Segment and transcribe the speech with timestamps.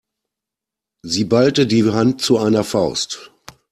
[1.05, 3.31] Sie ballte die Hand zu einer Faust.